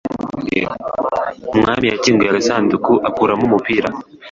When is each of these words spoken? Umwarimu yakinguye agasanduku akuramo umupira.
Umwarimu 1.53 1.87
yakinguye 1.91 2.29
agasanduku 2.31 2.91
akuramo 3.07 3.43
umupira. 3.47 3.87